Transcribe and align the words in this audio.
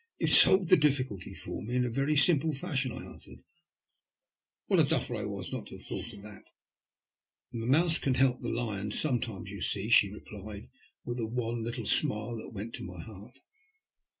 "You've 0.17 0.31
solved 0.31 0.69
the 0.69 0.77
difficulty 0.77 1.35
for 1.35 1.61
me 1.61 1.75
in 1.75 1.85
a 1.85 1.89
very 1.91 2.15
Bunple 2.15 2.53
fashion," 2.57 2.91
I 2.91 3.05
answered. 3.05 3.43
*' 3.95 4.69
A\Tiat 4.71 4.79
a 4.79 4.83
duffer 4.89 5.15
I 5.15 5.25
was 5.25 5.53
not 5.53 5.67
to 5.67 5.77
have 5.77 5.85
thought 5.85 6.11
of 6.13 6.23
that." 6.23 6.49
*' 7.03 7.51
The 7.53 7.67
mouse 7.67 7.99
can 7.99 8.15
help 8.15 8.41
the 8.41 8.49
lion 8.49 8.89
sometimes, 8.89 9.51
you 9.51 9.61
see," 9.61 9.89
she 9.89 10.11
replied, 10.11 10.69
with 11.05 11.19
a 11.19 11.27
wan 11.27 11.61
Httle 11.63 11.87
smile 11.87 12.35
that 12.37 12.49
went 12.49 12.73
to 12.73 12.83
my 12.83 12.99
heart. 12.99 13.41